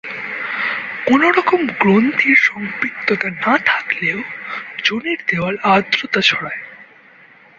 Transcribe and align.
কোনোরকম 1.07 1.61
গ্রন্থির 1.79 2.37
সম্পৃক্ততা 2.41 3.29
না 3.45 3.53
থাকলেও 3.65 4.19
যোনির 4.83 5.19
দেয়াল 5.27 5.55
আর্দ্রতা 5.63 6.21
ছড়ায়। 6.21 6.61